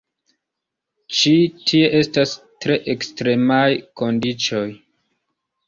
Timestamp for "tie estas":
1.71-2.33